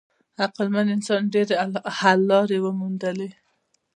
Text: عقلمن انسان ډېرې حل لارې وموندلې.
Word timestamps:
عقلمن 0.43 0.87
انسان 0.95 1.21
ډېرې 1.33 1.55
حل 1.99 2.19
لارې 2.31 2.57
وموندلې. 2.65 3.29